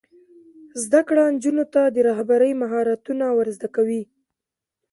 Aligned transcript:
زده 0.83 1.01
کړه 1.07 1.23
نجونو 1.35 1.63
ته 1.73 1.81
د 1.95 1.97
رهبرۍ 2.09 2.51
مهارتونه 2.61 3.25
ور 3.31 3.47
زده 3.57 3.69
کوي. 3.75 4.03